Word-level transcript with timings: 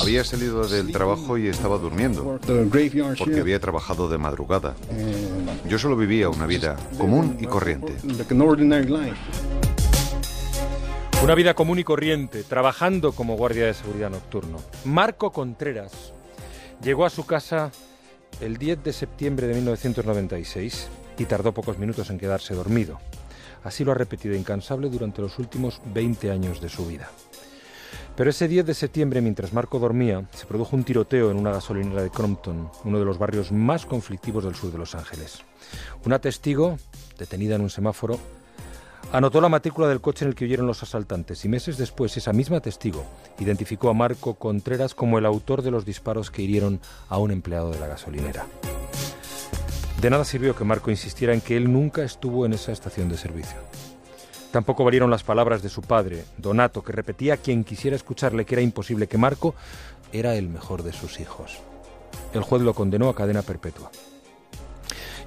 Había 0.00 0.22
salido 0.22 0.66
del 0.68 0.92
trabajo 0.92 1.36
y 1.36 1.48
estaba 1.48 1.78
durmiendo, 1.78 2.38
porque 3.18 3.40
había 3.40 3.58
trabajado 3.58 4.08
de 4.08 4.18
madrugada. 4.18 4.74
Yo 5.68 5.78
solo 5.78 5.96
vivía 5.96 6.28
una 6.28 6.46
vida 6.46 6.76
común 6.96 7.36
y 7.40 7.46
corriente. 7.46 7.96
Una 11.22 11.34
vida 11.34 11.54
común 11.54 11.78
y 11.78 11.84
corriente, 11.84 12.44
trabajando 12.44 13.12
como 13.12 13.36
guardia 13.36 13.66
de 13.66 13.74
seguridad 13.74 14.10
nocturno. 14.10 14.58
Marco 14.84 15.32
Contreras 15.32 16.12
llegó 16.82 17.04
a 17.04 17.10
su 17.10 17.26
casa 17.26 17.70
el 18.40 18.58
10 18.58 18.84
de 18.84 18.92
septiembre 18.92 19.46
de 19.46 19.54
1996 19.54 20.88
y 21.18 21.24
tardó 21.24 21.52
pocos 21.52 21.78
minutos 21.78 22.10
en 22.10 22.18
quedarse 22.18 22.54
dormido. 22.54 22.98
Así 23.64 23.84
lo 23.84 23.92
ha 23.92 23.94
repetido 23.94 24.34
incansable 24.34 24.88
durante 24.88 25.22
los 25.22 25.38
últimos 25.38 25.80
20 25.92 26.30
años 26.30 26.60
de 26.60 26.68
su 26.68 26.86
vida. 26.86 27.10
Pero 28.16 28.28
ese 28.28 28.46
10 28.46 28.66
de 28.66 28.74
septiembre, 28.74 29.22
mientras 29.22 29.52
Marco 29.52 29.78
dormía, 29.78 30.26
se 30.32 30.44
produjo 30.44 30.76
un 30.76 30.84
tiroteo 30.84 31.30
en 31.30 31.38
una 31.38 31.52
gasolinera 31.52 32.02
de 32.02 32.10
Crompton, 32.10 32.68
uno 32.84 32.98
de 32.98 33.04
los 33.04 33.18
barrios 33.18 33.52
más 33.52 33.86
conflictivos 33.86 34.44
del 34.44 34.54
sur 34.54 34.70
de 34.70 34.78
Los 34.78 34.94
Ángeles. 34.94 35.42
Una 36.04 36.18
testigo, 36.18 36.76
detenida 37.18 37.54
en 37.54 37.62
un 37.62 37.70
semáforo, 37.70 38.18
anotó 39.12 39.40
la 39.40 39.48
matrícula 39.48 39.88
del 39.88 40.02
coche 40.02 40.26
en 40.26 40.30
el 40.30 40.34
que 40.34 40.44
huyeron 40.44 40.66
los 40.66 40.82
asaltantes 40.82 41.44
y 41.46 41.48
meses 41.48 41.78
después 41.78 42.16
esa 42.16 42.32
misma 42.32 42.60
testigo 42.60 43.04
identificó 43.38 43.88
a 43.88 43.94
Marco 43.94 44.34
Contreras 44.34 44.94
como 44.94 45.18
el 45.18 45.26
autor 45.26 45.62
de 45.62 45.70
los 45.70 45.86
disparos 45.86 46.30
que 46.30 46.42
hirieron 46.42 46.80
a 47.08 47.18
un 47.18 47.30
empleado 47.30 47.70
de 47.70 47.80
la 47.80 47.88
gasolinera. 47.88 48.46
De 50.02 50.10
nada 50.10 50.24
sirvió 50.24 50.54
que 50.54 50.64
Marco 50.64 50.90
insistiera 50.90 51.32
en 51.32 51.40
que 51.40 51.56
él 51.56 51.72
nunca 51.72 52.02
estuvo 52.02 52.44
en 52.44 52.52
esa 52.52 52.72
estación 52.72 53.08
de 53.08 53.16
servicio. 53.16 53.58
Tampoco 54.52 54.84
valieron 54.84 55.10
las 55.10 55.24
palabras 55.24 55.62
de 55.62 55.70
su 55.70 55.80
padre, 55.80 56.24
Donato, 56.36 56.84
que 56.84 56.92
repetía 56.92 57.34
a 57.34 57.36
quien 57.38 57.64
quisiera 57.64 57.96
escucharle 57.96 58.44
que 58.44 58.54
era 58.54 58.62
imposible 58.62 59.06
que 59.06 59.16
Marco 59.16 59.54
era 60.12 60.36
el 60.36 60.48
mejor 60.50 60.82
de 60.82 60.92
sus 60.92 61.20
hijos. 61.20 61.58
El 62.34 62.42
juez 62.42 62.60
lo 62.62 62.74
condenó 62.74 63.08
a 63.08 63.14
cadena 63.14 63.40
perpetua. 63.40 63.90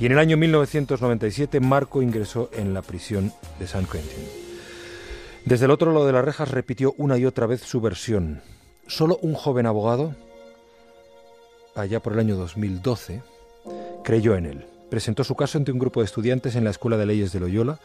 Y 0.00 0.06
en 0.06 0.12
el 0.12 0.18
año 0.18 0.36
1997 0.36 1.60
Marco 1.60 2.02
ingresó 2.02 2.50
en 2.52 2.74
la 2.74 2.82
prisión 2.82 3.32
de 3.60 3.68
San 3.68 3.86
Quentin. 3.86 4.26
Desde 5.44 5.66
el 5.66 5.70
otro 5.70 5.92
lado 5.92 6.04
de 6.04 6.12
las 6.12 6.24
rejas 6.24 6.50
repitió 6.50 6.92
una 6.98 7.16
y 7.16 7.24
otra 7.24 7.46
vez 7.46 7.60
su 7.60 7.80
versión. 7.80 8.42
Solo 8.88 9.20
un 9.22 9.34
joven 9.34 9.66
abogado, 9.66 10.16
allá 11.76 12.00
por 12.00 12.14
el 12.14 12.18
año 12.18 12.36
2012, 12.36 13.22
creyó 14.02 14.34
en 14.34 14.46
él. 14.46 14.66
Presentó 14.90 15.22
su 15.22 15.36
caso 15.36 15.58
ante 15.58 15.70
un 15.70 15.78
grupo 15.78 16.00
de 16.00 16.06
estudiantes 16.06 16.56
en 16.56 16.64
la 16.64 16.70
Escuela 16.70 16.96
de 16.96 17.06
Leyes 17.06 17.32
de 17.32 17.38
Loyola 17.38 17.78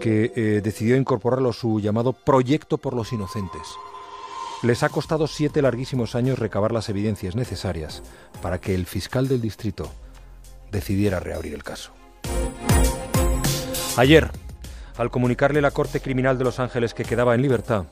que 0.00 0.32
eh, 0.34 0.60
decidió 0.62 0.96
incorporarlo 0.96 1.50
a 1.50 1.52
su 1.52 1.80
llamado 1.80 2.12
Proyecto 2.12 2.78
por 2.78 2.94
los 2.94 3.12
Inocentes. 3.12 3.62
Les 4.62 4.82
ha 4.82 4.88
costado 4.88 5.26
siete 5.26 5.62
larguísimos 5.62 6.14
años 6.14 6.38
recabar 6.38 6.72
las 6.72 6.88
evidencias 6.88 7.36
necesarias 7.36 8.02
para 8.42 8.60
que 8.60 8.74
el 8.74 8.86
fiscal 8.86 9.28
del 9.28 9.40
distrito 9.40 9.90
decidiera 10.70 11.20
reabrir 11.20 11.54
el 11.54 11.62
caso. 11.62 11.92
Ayer, 13.96 14.30
al 14.96 15.10
comunicarle 15.10 15.60
la 15.60 15.70
Corte 15.70 16.00
Criminal 16.00 16.38
de 16.38 16.44
Los 16.44 16.58
Ángeles 16.58 16.94
que 16.94 17.04
quedaba 17.04 17.34
en 17.34 17.42
libertad, 17.42 17.84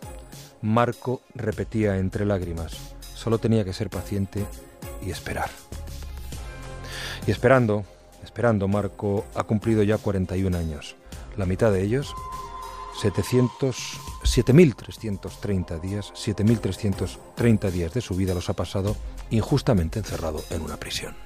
Marco 0.63 1.21
repetía 1.35 1.99
entre 1.99 2.25
lágrimas, 2.25 2.95
solo 3.15 3.39
tenía 3.39 3.65
que 3.65 3.75
ser 3.75 3.91
paciente 3.91 4.45
y 5.05 5.11
esperar. 5.11 5.51
Y 7.27 7.31
esperando, 7.31 7.85
esperando, 8.25 8.69
Marco 8.69 9.25
ha 9.35 9.45
cumplido 9.45 9.83
ya 9.83 9.99
41 9.99 10.57
años. 10.57 10.97
La 11.37 11.45
mitad 11.47 11.73
de 11.73 11.83
ellos, 11.83 12.15
7.330 13.03 15.81
días, 15.81 16.13
7.330 16.15 17.71
días 17.71 17.93
de 17.93 18.01
su 18.01 18.15
vida 18.15 18.35
los 18.35 18.49
ha 18.49 18.55
pasado 18.55 18.97
injustamente 19.31 19.99
encerrado 19.99 20.45
en 20.51 20.63
una 20.63 20.77
prisión. 20.77 21.17